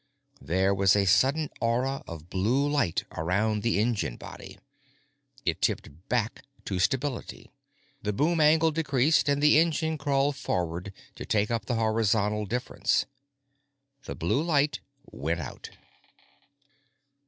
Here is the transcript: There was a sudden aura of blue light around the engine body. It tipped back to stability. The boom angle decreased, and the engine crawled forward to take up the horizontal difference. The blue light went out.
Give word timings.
There 0.41 0.73
was 0.73 0.95
a 0.95 1.05
sudden 1.05 1.51
aura 1.59 2.01
of 2.07 2.27
blue 2.27 2.67
light 2.67 3.03
around 3.11 3.61
the 3.61 3.77
engine 3.79 4.15
body. 4.17 4.57
It 5.45 5.61
tipped 5.61 6.09
back 6.09 6.43
to 6.65 6.79
stability. 6.79 7.51
The 8.01 8.11
boom 8.11 8.39
angle 8.39 8.71
decreased, 8.71 9.29
and 9.29 9.43
the 9.43 9.59
engine 9.59 9.99
crawled 9.99 10.37
forward 10.37 10.91
to 11.13 11.23
take 11.23 11.51
up 11.51 11.65
the 11.67 11.75
horizontal 11.75 12.47
difference. 12.47 13.05
The 14.05 14.15
blue 14.15 14.41
light 14.41 14.79
went 15.11 15.39
out. 15.39 15.69